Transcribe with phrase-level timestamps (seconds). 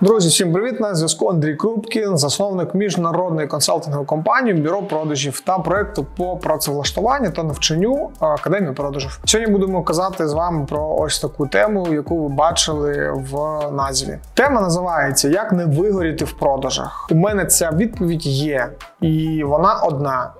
[0.00, 0.80] Друзі, всім привіт!
[0.80, 7.42] На зв'язку Андрій Крупкін, засновник міжнародної консалтингової компанії Бюро продажів та проекту по працевлаштуванню та
[7.42, 9.20] навчанню Академії продажів.
[9.24, 14.18] Сьогодні будемо казати з вами про ось таку тему, яку ви бачили в назві.
[14.34, 17.08] Тема називається Як не вигоріти в продажах.
[17.10, 18.68] У мене ця відповідь є,
[19.00, 20.30] і вона одна.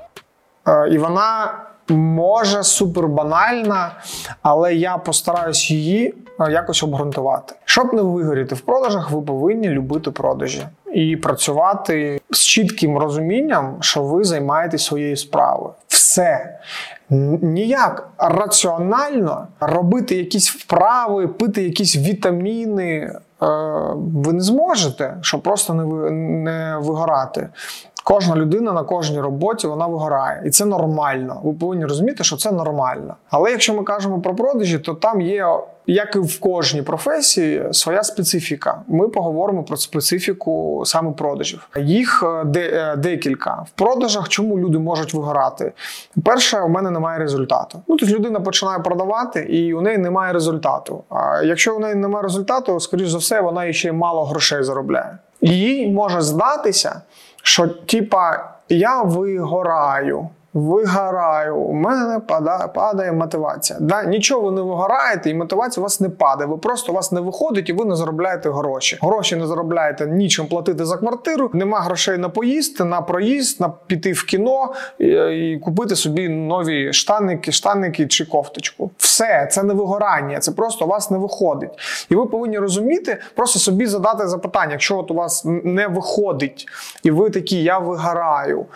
[0.68, 1.52] Е, І вона
[1.88, 3.92] може супер банальна,
[4.42, 7.54] але я постараюсь її е, якось обґрунтувати.
[7.64, 10.62] Щоб не вигоріти в продажах, ви повинні любити продажі
[10.94, 15.72] і працювати з чітким розумінням, що ви займаєтесь своєю справою.
[15.88, 16.58] Все.
[17.40, 22.90] Ніяк раціонально робити якісь вправи, пити якісь вітаміни.
[22.94, 23.46] е,
[23.96, 27.48] Ви не зможете, щоб просто не не вигорати.
[28.04, 31.40] Кожна людина на кожній роботі вона вигорає, і це нормально.
[31.44, 33.16] Ви повинні розуміти, що це нормально.
[33.30, 35.46] Але якщо ми кажемо про продажі, то там є,
[35.86, 38.82] як і в кожній професії, своя специфіка.
[38.88, 41.68] Ми поговоримо про специфіку саме продажів.
[41.76, 44.28] Їх е, де, е, декілька в продажах.
[44.28, 45.72] Чому люди можуть вигорати?
[46.24, 47.82] Перше, у мене немає результату.
[47.88, 51.04] Ну тобто людина починає продавати, і у неї немає результату.
[51.08, 55.18] А якщо у неї немає результату, скоріш за все, вона ще й мало грошей заробляє.
[55.40, 57.00] Їй може здатися,
[57.48, 60.28] що типа я вигораю.
[60.58, 63.78] Вигораю, у мене падає, падає мотивація.
[63.82, 66.50] Да, нічого ви не вигораєте, і мотивація у вас не падає.
[66.50, 68.98] Ви просто у вас не виходить і ви не заробляєте гроші.
[69.02, 74.12] Гроші не заробляєте нічим платити за квартиру, нема грошей на поїсти, на проїзд, на піти
[74.12, 78.90] в кіно і, і купити собі нові штанники, штанники чи кофточку.
[78.96, 81.70] Все, це не вигорання, це просто у вас не виходить.
[82.10, 86.66] І ви повинні розуміти, просто собі задати запитання, якщо от у вас не виходить,
[87.02, 88.66] і ви такі, я вигораю.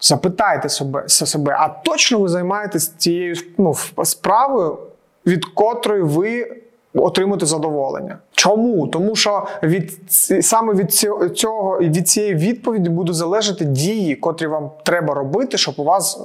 [0.00, 4.78] Запитайте себе, себе, а точно ви займаєтесь цією ну, справою,
[5.26, 6.56] від котрої ви
[6.94, 8.18] отримуєте задоволення.
[8.32, 8.86] Чому?
[8.88, 9.92] Тому що від
[10.40, 10.92] саме від
[11.36, 16.20] цього- і від цієї відповіді будуть залежати дії, котрі вам треба робити, щоб у вас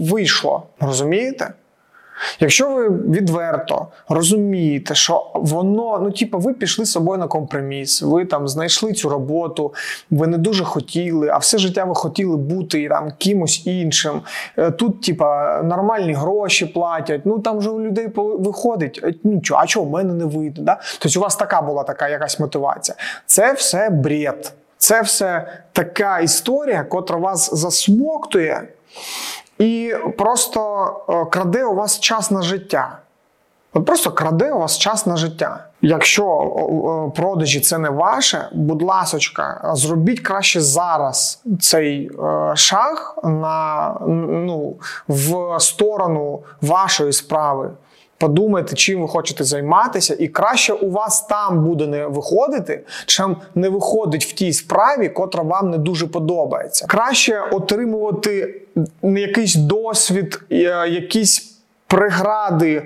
[0.00, 0.62] вийшло.
[0.80, 1.52] Розумієте?
[2.40, 8.24] Якщо ви відверто розумієте, що воно, ну типу, ви пішли з собою на компроміс, ви
[8.24, 9.74] там знайшли цю роботу,
[10.10, 14.20] ви не дуже хотіли, а все життя ви хотіли бути там кимось іншим.
[14.58, 17.20] Е, Тут, типа, нормальні гроші платять.
[17.24, 19.00] Ну там же у людей виходить.
[19.04, 20.62] е, Ну чо, а чого в мене не вийде?
[20.62, 20.80] Да?
[20.98, 22.96] Тобто у вас така була така якась мотивація.
[23.26, 24.52] Це все бред.
[24.78, 28.68] Це все така історія, котра вас засмоктує
[29.58, 32.98] і просто е, краде у вас час на життя.
[33.74, 35.64] От просто краде у вас час на життя.
[35.82, 36.52] Якщо
[37.16, 44.76] продажі це не ваше, будь ласочка, зробіть краще зараз цей е, шаг на ну,
[45.08, 47.70] в сторону вашої справи.
[48.18, 53.68] Подумайте, чим ви хочете займатися, і краще у вас там буде не виходити, чим не
[53.68, 56.86] виходить в тій справі, котра вам не дуже подобається.
[56.86, 58.60] Краще отримувати
[59.02, 61.56] якийсь досвід, е, якісь
[61.86, 62.82] прегради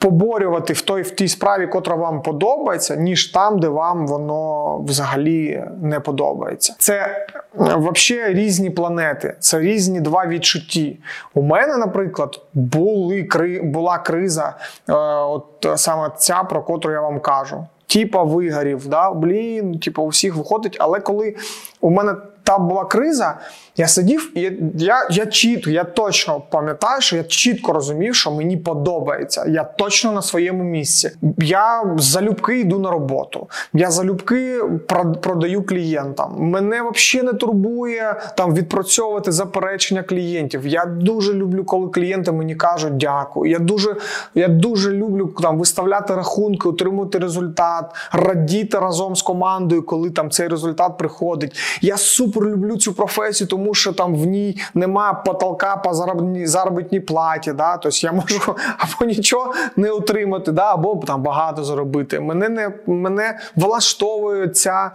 [0.00, 5.64] поборювати в той в тій справі, котра вам подобається, ніж там, де вам воно взагалі
[5.82, 6.74] не подобається.
[6.78, 10.98] Це взагалі різні планети, це різні два відчутті.
[11.34, 13.28] У мене, наприклад, були
[13.62, 14.56] була криза,
[14.88, 17.66] е, от саме ця, про котру я вам кажу.
[17.86, 19.10] Типа вигорів, да?
[19.10, 20.76] блін, типа у всіх виходить.
[20.80, 21.36] Але коли
[21.80, 22.14] у мене
[22.50, 23.38] та була криза,
[23.76, 28.56] я сидів і я, я чітко, я точно пам'ятаю, що я чітко розумів, що мені
[28.56, 29.44] подобається.
[29.48, 31.10] Я точно на своєму місці.
[31.38, 33.48] Я залюбки йду на роботу.
[33.72, 34.60] Я залюбки
[35.22, 36.34] продаю клієнтам.
[36.38, 40.66] Мене взагалі не турбує там відпрацьовувати заперечення клієнтів.
[40.66, 43.50] Я дуже люблю, коли клієнти мені кажуть дякую.
[43.50, 43.96] Я дуже,
[44.34, 50.48] я дуже люблю там виставляти рахунки, отримувати результат, радіти разом з командою, коли там цей
[50.48, 51.58] результат приходить.
[51.80, 57.00] Я супер люблю цю професію, тому що там в ній нема потолка по заробітній, заробітній
[57.00, 57.52] платі.
[57.52, 57.76] Да?
[57.76, 58.40] Тобто я можу
[58.78, 60.74] або нічого не отримати, да?
[60.74, 62.20] або там багато заробити.
[62.20, 64.90] Мене не мене влаштовує ця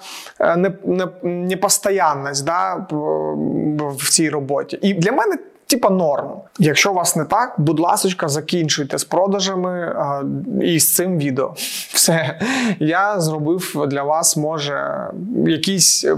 [1.23, 3.87] непостоянність не, не, да?
[3.87, 4.79] в цій роботі.
[4.81, 5.37] І для мене.
[5.75, 6.31] Типа норм.
[6.59, 10.23] Якщо у вас не так, будь ласка, закінчуйте з продажами а,
[10.61, 11.53] і з цим відео.
[11.93, 12.39] Все.
[12.79, 15.07] Я зробив для вас, може,
[15.45, 16.17] якийсь е,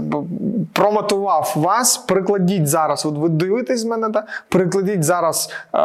[0.72, 1.96] промотував вас.
[1.96, 3.06] Прикладіть зараз.
[3.06, 4.24] От ви дивитесь мене, да?
[4.48, 5.78] прикладіть зараз е,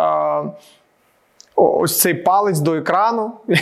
[1.55, 3.31] ось цей палець до екрану.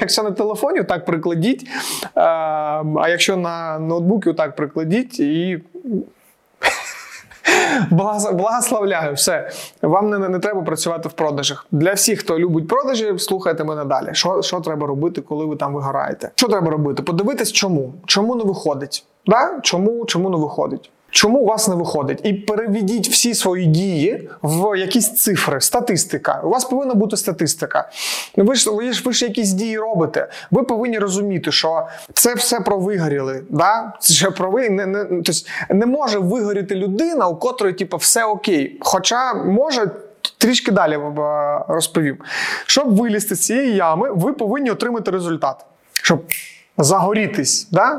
[0.00, 1.66] Якщо на телефоні, так прикладіть.
[2.14, 5.60] А якщо на ноутбуці, так прикладіть і
[7.90, 9.50] Благословляю, все.
[9.82, 11.66] Вам не, не треба працювати в продажах.
[11.70, 14.08] Для всіх, хто любить продажі, слухайте мене далі.
[14.12, 16.30] Що що треба робити, коли ви там вигораєте?
[16.34, 17.02] Що треба робити?
[17.02, 17.92] Подивитись, чому?
[18.06, 19.06] Чому не виходить?
[19.26, 19.60] Да?
[19.62, 20.90] Чому, Чому не виходить?
[21.14, 22.20] Чому у вас не виходить?
[22.22, 26.40] І переведіть всі свої дії в якісь цифри, статистика.
[26.44, 27.90] У вас повинна бути статистика.
[28.36, 30.28] Ви ж ви ж, ви ж якісь дії робите.
[30.50, 33.42] Ви повинні розуміти, що це все про вигоріли.
[33.50, 33.92] Да?
[34.00, 35.32] Це про ви не, не, тобто
[35.70, 38.78] не може вигоріти людина, у котрої типу, все окей.
[38.80, 39.90] Хоча може.
[40.38, 40.98] Трішки далі
[41.68, 42.18] розповім.
[42.66, 45.56] Щоб вилізти з цієї ями, ви повинні отримати результат.
[45.92, 46.24] Щоб
[46.78, 47.92] загорітись да?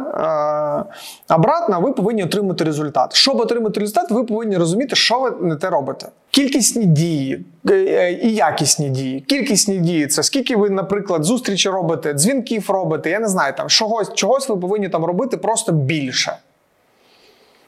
[1.29, 3.15] е, обратно, ви повинні отримати результат.
[3.15, 6.07] Щоб отримати результат, ви повинні розуміти, що ви не те робите.
[6.31, 9.21] Кількісні дії е, е, і якісні дії.
[9.21, 14.13] Кількісні дії це скільки ви, наприклад, зустрічі робите, дзвінків робите, я не знаю, там чогось,
[14.13, 16.37] чогось ви повинні там робити просто більше.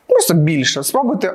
[0.08, 0.84] Просто більше.
[0.84, 1.34] Спробуйте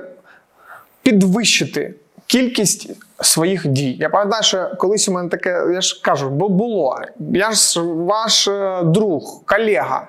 [1.03, 1.95] підвищити
[2.33, 2.91] кількість
[3.21, 3.97] своїх дій.
[4.01, 7.01] Я пам'ятаю, що колись у мене таке, я ж кажу, бо було.
[7.33, 10.09] Я ж ваш е, друг, колега.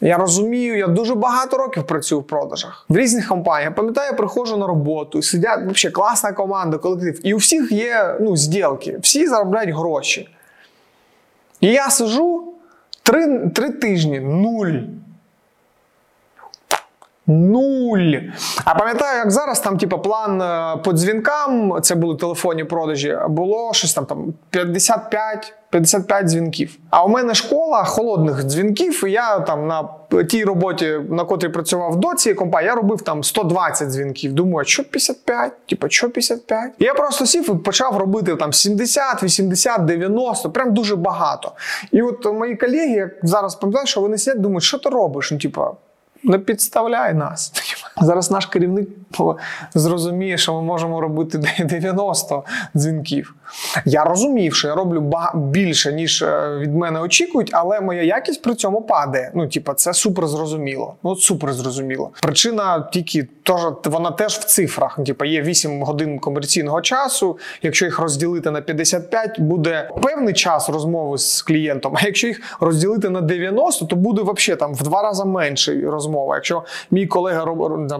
[0.00, 3.70] Я розумію, я дуже багато років працюю в продажах в різних компаніях.
[3.70, 7.26] Я пам'ятаю, я приходжу на роботу, сидять взагалі класна команда, колектив.
[7.26, 10.28] І у всіх є ну, зділки, всі заробляють гроші.
[11.60, 12.54] І я сижу
[13.02, 14.78] три, три тижні, нуль.
[17.30, 18.12] Нуль.
[18.64, 23.70] А пам'ятаю, як зараз там, типу, план е, по дзвінкам, це були телефонні продажі, було
[23.72, 26.78] щось там там 55 55 дзвінків.
[26.90, 29.88] А у мене школа холодних дзвінків, і я там на
[30.24, 34.32] тій роботі, на котрій працював до цієї компанії, я робив там 120 дзвінків.
[34.32, 35.66] Думаю, що 55?
[35.66, 36.72] Типа, що 55?
[36.78, 41.52] І я просто сів і почав робити там 70, 80, 90, прям дуже багато.
[41.92, 45.32] І от мої колеги, як зараз пам'ятаю, що вони сидять, думають, що ти робиш?
[45.32, 45.70] Ну, типа
[46.22, 47.52] не підставляй нас.
[48.02, 48.88] Зараз наш керівник
[49.74, 52.44] зрозуміє, що ми можемо робити 90
[52.76, 53.34] дзвінків.
[53.84, 58.54] Я розумів, що я роблю більше, ніж е, від мене очікують, але моя якість при
[58.54, 59.30] цьому падає.
[59.34, 60.94] Ну, типа, це супер зрозуміло.
[61.02, 62.10] Ну, супер зрозуміло.
[62.22, 64.98] Причина тільки тож, вона теж в цифрах.
[65.06, 67.38] Типа є 8 годин комерційного часу.
[67.62, 71.96] Якщо їх розділити на 55, буде певний час розмови з клієнтом.
[71.96, 76.34] А якщо їх розділити на 90, то буде взагалі там в два рази менше розмова.
[76.34, 77.44] Якщо мій колега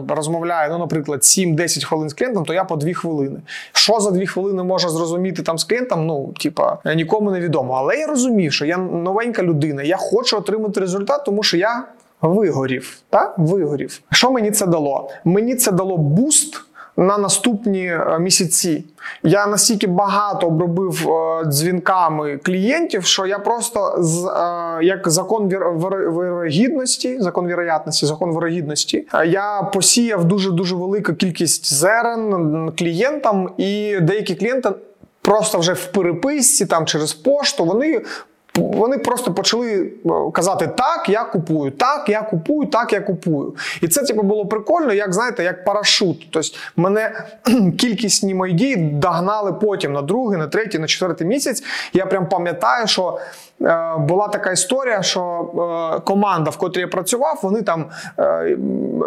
[0.07, 3.39] розмовляє, ну, наприклад, 7-10 хвилин з клієнтом, то я по 2 хвилини.
[3.73, 6.05] Що за 2 хвилини може зрозуміти там з клієнтом?
[6.05, 7.73] Ну, типа, нікому не відомо.
[7.73, 11.83] Але я розумів, що я новенька людина, я хочу отримати результат, тому що я
[12.21, 12.97] вигорів.
[13.09, 13.33] Так?
[13.37, 14.01] Вигорів.
[14.11, 15.09] Що мені це дало?
[15.25, 16.61] Мені це дало буст
[16.97, 18.83] на наступні е, місяці.
[19.23, 27.19] Я настільки багато обробив е, дзвінками клієнтів, що я просто з е, як закон вірогідності,
[27.19, 34.69] закон вірогідності, закон вирогідності, я посіяв дуже дуже велику кількість зерен клієнтам, і деякі клієнти.
[35.21, 38.01] Просто вже в переписці, там через пошту, вони
[38.55, 43.55] вони просто почали е, казати так, я купую, так, я купую, так, я купую.
[43.81, 46.31] І це типу, було прикольно, як знаєте, як парашут.
[46.31, 47.25] Тобто мене
[47.77, 51.63] кількісні мої дії догнали потім на другий, на третій, на четвертий місяць.
[51.93, 53.19] Я прям пам'ятаю, що
[53.61, 55.21] е, була така історія, що
[55.97, 57.85] е, команда, в котрій я працював, вони там
[58.19, 58.57] е,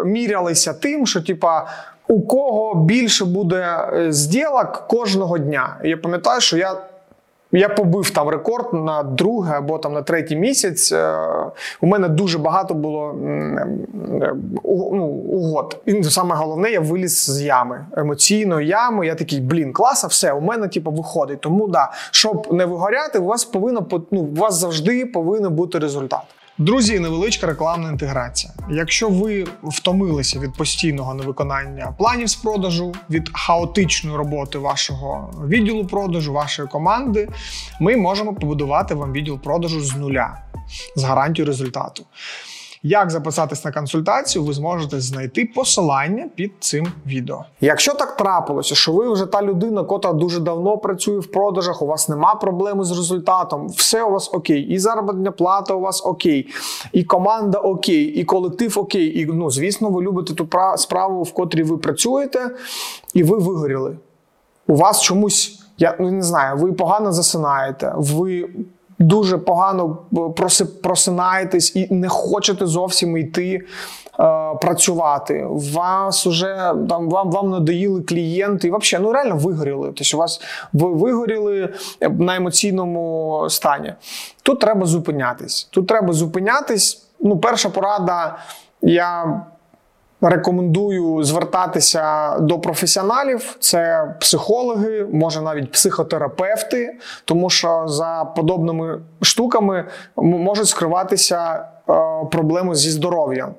[0.05, 1.67] мірялися тим, що типа.
[2.07, 5.77] У кого більше буде е, зділок кожного дня?
[5.83, 6.75] Я пам'ятаю, що я
[7.55, 10.91] я побив там рекорд на друге або там на третій місяць.
[10.91, 11.17] Е,
[11.81, 13.15] у мене дуже багато було
[14.63, 15.77] ну, угод.
[15.85, 19.07] І саме головне, я виліз з ями емоційної ями.
[19.07, 21.41] Я такий, блін, класа, все, у мене типу, виходить.
[21.41, 26.23] Тому да, щоб не вигоряти, у вас повинно ну, у вас завжди повинен бути результат.
[26.57, 28.53] Друзі, невеличка рекламна інтеграція.
[28.69, 36.33] Якщо ви втомилися від постійного невиконання планів з продажу, від хаотичної роботи вашого відділу продажу,
[36.33, 37.29] вашої команди,
[37.79, 40.37] ми можемо побудувати вам відділ продажу з нуля
[40.95, 42.05] з гарантією результату.
[42.87, 47.45] Як записатись на консультацію, ви зможете знайти посилання під цим відео.
[47.61, 51.85] Якщо так трапилося, що ви вже та людина, котра дуже давно працює в продажах, у
[51.85, 56.47] вас нема проблеми з результатом, все у вас окей, і заробітна плата у вас окей,
[56.93, 59.19] і команда окей, і колектив окей.
[59.19, 62.51] І ну, звісно, ви любите ту справу, в котрій ви працюєте,
[63.13, 63.97] і ви вигоріли.
[64.67, 65.61] У вас чомусь.
[65.77, 68.49] Я ну, не знаю, ви погано засинаєте, ви
[68.99, 69.97] дуже погано
[70.39, 73.61] е, просинаєтесь і не хочете зовсім йти.
[74.19, 79.93] Е, працювати, вас уже там вам вам надоїли клієнти, і взагалі, ну реально вигоріли.
[79.95, 80.41] Тобто вас
[80.73, 83.93] ви вигоріли на емоційному стані.
[84.43, 85.67] Тут треба зупинятись.
[85.71, 87.05] Тут треба зупинятись.
[87.19, 88.37] Ну, перша порада,
[88.81, 89.41] я
[90.21, 100.67] Рекомендую звертатися до професіоналів, це психологи, може навіть психотерапевти, тому що за подобними штуками можуть
[100.67, 101.93] скриватися е,
[102.31, 103.53] проблеми зі здоров'ям.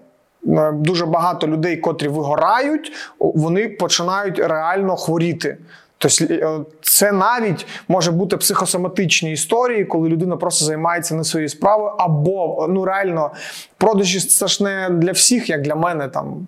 [0.49, 5.59] Е, дуже багато людей, котрі вигорають, вони починають реально хворіти.
[5.99, 11.93] Тобто е, це навіть може бути психосоматичні історії, коли людина просто займається не своєю справою,
[11.99, 13.31] або ну реально
[13.79, 16.47] продажі це ж не для всіх, як для мене там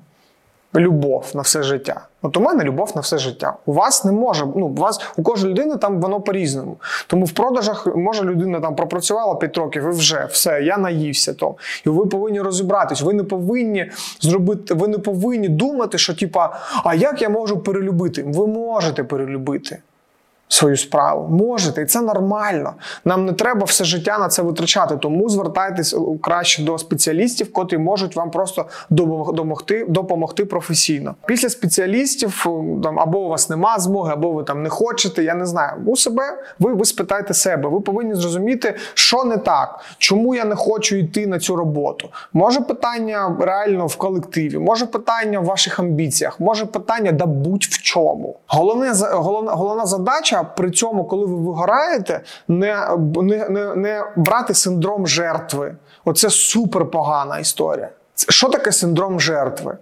[0.75, 2.08] любов на все життя.
[2.23, 3.55] От у мене любов на все життя.
[3.67, 4.47] У вас не може.
[4.57, 6.77] Ну, у вас у кожної людини там воно по-різному.
[7.07, 11.35] Тому в продажах може людина там пропрацювала 5 років і вже все, я наївся.
[11.35, 11.55] То.
[11.87, 13.03] І ви повинні розібратись.
[13.03, 18.23] Ви не повинні зробити, ви не повинні думати, що типа, а як я можу перелюбити?
[18.23, 19.79] Ви можете перелюбити
[20.49, 21.29] свою справу.
[21.37, 22.73] Можете, і це нормально.
[23.05, 24.97] Нам не треба все життя на це витрачати.
[24.97, 31.15] Тому звертайтесь е, краще до спеціалістів, котрі можуть вам просто допомогти допомогти професійно.
[31.27, 35.25] Після спеціалістів е, там або у вас нема змоги, або ви там не хочете.
[35.25, 35.73] Я не знаю.
[35.87, 36.23] У себе
[36.59, 37.69] ви ви спитайте себе.
[37.69, 42.09] Ви повинні зрозуміти, що не так, чому я не хочу йти на цю роботу.
[42.33, 48.37] Може питання реально в колективі, може питання в ваших амбіціях, може питання да будь-в чому.
[48.47, 55.07] Головне головна, головна задача при цьому, коли ви вигораєте, не не, не, не брати синдром
[55.07, 55.75] жертви.
[56.05, 57.89] Оце супер погана історія.
[58.29, 59.77] Що таке синдром жертви?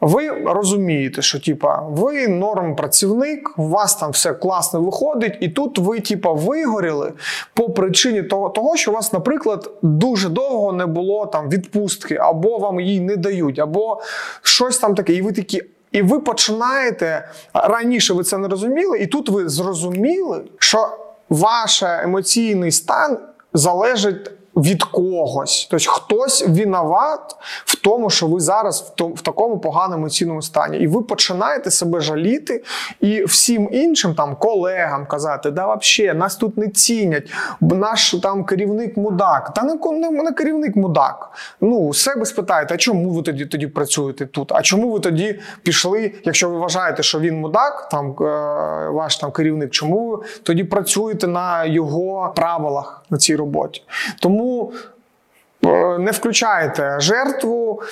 [0.00, 5.78] Ви розумієте, що типа ви норм працівник, у вас там все класно виходить, і тут
[5.78, 7.12] ви, типа, вигоріли
[7.54, 12.58] по причині того, того, що у вас, наприклад, дуже довго не було там відпустки, або
[12.58, 14.00] вам її не дають, або
[14.42, 15.62] щось там таке, і ви такі.
[15.92, 22.72] І ви починаєте раніше ви це не розуміли, і тут ви зрозуміли, що ваш емоційний
[22.72, 23.18] стан
[23.54, 24.30] залежить
[24.60, 25.68] від когось.
[25.70, 30.78] Тобто хтось виноват в тому, що ви зараз в тому в такому поганому емоційному стані.
[30.78, 32.64] І ви починаєте себе жаліти
[33.00, 38.96] і всім іншим там колегам казати, да взагалі, нас тут не цінять, наш там керівник
[38.96, 39.54] мудак.
[39.54, 41.30] Та не, не, не керівник мудак.
[41.60, 44.52] Ну, себе спитаєте, а чому ви тоді тоді працюєте тут?
[44.52, 48.24] А чому ви тоді пішли, якщо ви вважаєте, що він мудак, там е,
[48.90, 53.82] ваш там керівник, чому ви тоді працюєте на його правилах на цій роботі?
[54.20, 54.49] Тому
[55.64, 57.82] е, не включайте жертву,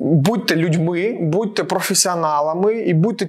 [0.00, 3.28] будьте людьми, будьте професіоналами і будьте.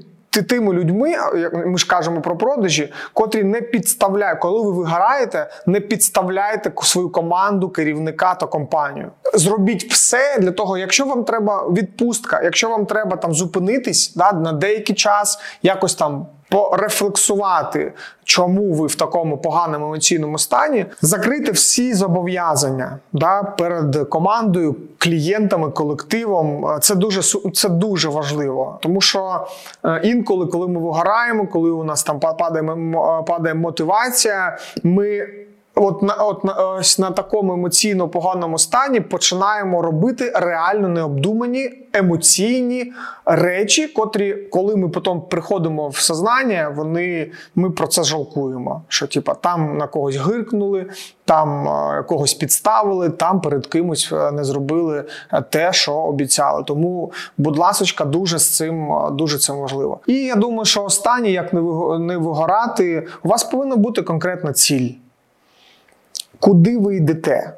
[0.49, 5.79] Тими людьми, як ми ж кажемо про продажі, котрі не підставляють, коли ви виграєте, не
[5.79, 9.11] підставляйте свою команду, керівника та компанію.
[9.33, 14.51] Зробіть все для того, якщо вам треба відпустка, якщо вам треба там зупинитись да, на
[14.51, 22.99] деякий час, якось там порефлексувати, чому ви в такому поганому емоційному стані, закрити всі зобов'язання
[23.13, 26.79] да, перед командою, клієнтами, колективом.
[26.81, 27.21] Це дуже
[27.53, 29.47] це дуже важливо, тому що
[29.85, 32.77] е, інколи, коли ми вигораємо, коли у нас там падає,
[33.27, 35.27] падає мотивація, ми.
[35.75, 42.93] От на от на ось на такому емоційно поганому стані починаємо робити реально необдумані емоційні
[43.25, 48.81] речі, котрі, коли ми потім приходимо в сознання, вони ми про це жалкуємо.
[48.87, 50.85] Що типа там на когось гиркнули,
[51.25, 55.03] там е, когось підставили, там перед кимось е, не зробили
[55.33, 56.63] е, те, що обіцяли.
[56.63, 59.99] Тому, будь ласочка, дуже з цим дуже цим важливо.
[60.07, 61.53] І я думаю, що останнє, як
[61.99, 64.89] не вигорати, у вас повинна бути конкретна ціль.
[66.43, 67.53] Куди ви йдете?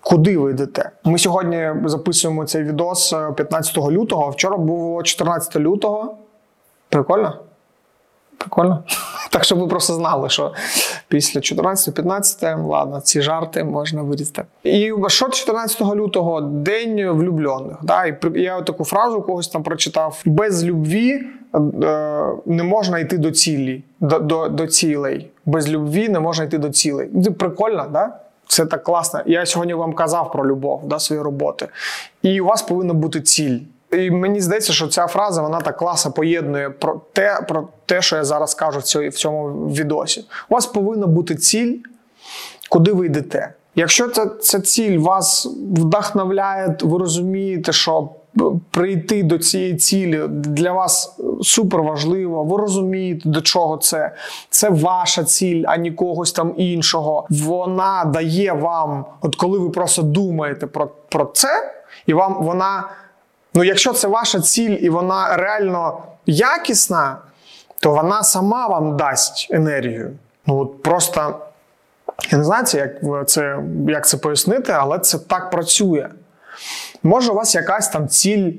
[0.00, 0.90] Куди ви йдете?
[1.04, 4.30] Ми сьогодні записуємо цей відос 15 лютого.
[4.30, 6.16] Вчора було 14 лютого.
[6.88, 7.38] Прикольно?
[8.42, 8.84] Прикольно?
[9.30, 10.52] Так, щоб ви просто знали, що
[11.08, 14.44] після 14-15, ладно, ці жарти можна вирізати.
[14.62, 17.76] І що 14 лютого день влюблених.
[17.82, 18.04] Да?
[18.04, 23.82] І я таку фразу когось там прочитав: без любві е, не можна йти до цілі,
[24.00, 25.30] до, до, до цілей.
[25.46, 27.08] Без любві не можна йти до цілей.
[27.38, 28.16] Прикольно, да?
[28.48, 29.20] Це так класно.
[29.26, 31.68] Я сьогодні вам казав про любов да, свої роботи.
[32.22, 33.58] І у вас повинна бути ціль.
[33.92, 38.16] І мені здається, що ця фраза вона так класно поєднує про те, про те, що
[38.16, 40.24] я зараз кажу в цьому відосі.
[40.48, 41.78] У вас повинна бути ціль,
[42.68, 43.54] куди ви йдете.
[43.74, 48.08] Якщо ця, ця ціль вас вдохновляє, ви розумієте, що
[48.70, 52.44] прийти до цієї цілі для вас супер важливо.
[52.44, 54.14] Ви розумієте, до чого це.
[54.50, 57.26] Це ваша ціль, а ні когось там іншого.
[57.30, 61.48] Вона дає вам, от коли ви просто думаєте про, про це,
[62.06, 62.88] і вам вона.
[63.54, 67.18] Ну, якщо це ваша ціль і вона реально якісна,
[67.80, 70.12] то вона сама вам дасть енергію.
[70.46, 71.40] Ну от просто
[72.30, 76.08] я не знаю, як це як це пояснити, але це так працює.
[77.02, 78.52] Може, у вас якась там ціль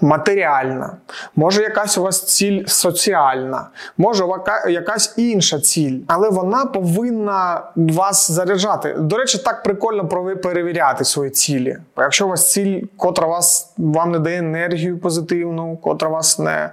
[0.00, 0.96] матеріальна,
[1.36, 3.68] може якась у вас ціль соціальна,
[3.98, 4.24] може
[4.68, 8.94] якась інша ціль, але вона повинна вас заряджати.
[8.98, 10.08] До речі, так прикольно
[10.42, 11.76] перевіряти свої цілі.
[11.98, 16.70] Якщо у вас ціль, котра вас вам не дає енергію позитивну, котра вас не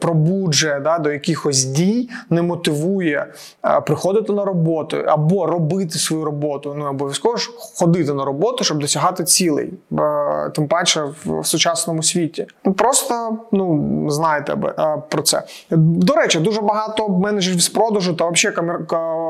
[0.00, 3.26] пробуджує да, до якихось дій, не мотивує
[3.86, 6.74] приходити на роботу або робити свою роботу.
[6.78, 9.72] Ну обов'язково ж ходити на роботу, щоб досягати цілей,
[10.54, 12.46] тим паче в сучасному світі світі.
[12.76, 14.56] Просто ну знаєте
[15.08, 15.42] про це.
[15.70, 18.28] До речі, дуже багато менеджерів з продажу та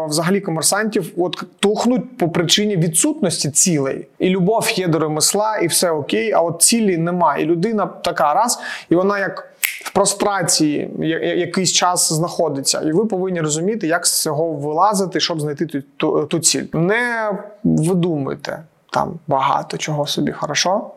[0.09, 4.07] взагалі комерсантів от тухнуть по причині відсутності цілей.
[4.19, 6.33] І любов є до ремесла, і все окей.
[6.33, 7.45] А от цілі немає.
[7.45, 8.59] І людина така раз,
[8.91, 9.49] і вона як.
[9.85, 10.91] В прострації
[11.39, 16.27] якийсь час знаходиться, і ви повинні розуміти, як з цього вилазити, щоб знайти ту, ту,
[16.27, 16.65] ту ціль.
[16.73, 17.33] Не
[17.65, 18.63] видумуйте
[18.93, 20.91] там багато чого собі хорошо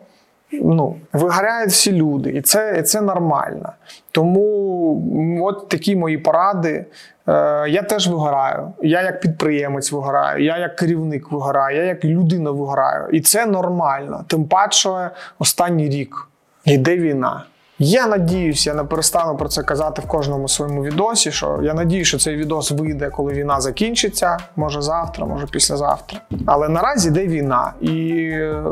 [0.52, 3.70] ну, вигоряють всі люди, і це і це нормально.
[4.12, 6.86] Тому от такі мої поради.
[7.28, 8.72] Е, Я теж вигораю.
[8.82, 13.10] Я як підприємець вигораю, я як керівник вигораю, я як людина вигораю.
[13.10, 14.26] І це нормально.
[14.28, 15.10] Тим паче,
[15.40, 16.28] останній рік
[16.66, 17.46] йде війна.
[17.80, 21.32] Я надіюсь, я не перестану про це казати в кожному своєму відосі.
[21.32, 24.38] Що я надію, що цей відос вийде, коли війна закінчиться.
[24.56, 26.20] Може завтра, може післязавтра.
[26.46, 28.32] Але наразі йде війна, і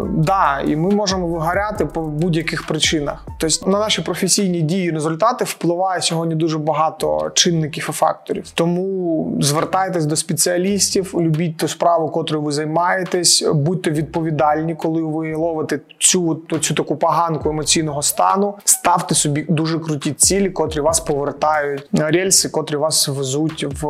[0.09, 3.25] да, і ми можемо вигоряти по будь-яких причинах.
[3.39, 8.51] Тобто на наші професійні дії і результати впливає сьогодні дуже багато чинників і факторів.
[8.53, 15.79] Тому звертайтесь до спеціалістів, любіть ту справу, котрою ви займаєтесь, будьте відповідальні, коли ви ловите
[15.99, 18.55] цю цю таку поганку емоційного стану
[18.93, 23.87] ставте собі дуже круті цілі, котрі вас повертають на рельси, котрі вас везуть в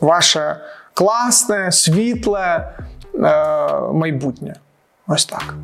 [0.00, 0.56] ваше
[0.94, 2.72] класне, світле
[3.14, 3.20] е,
[3.92, 4.54] майбутнє.
[5.06, 5.54] Ось так.